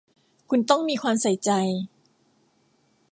[0.49, 1.49] คุณต้องมีความใส่ใจ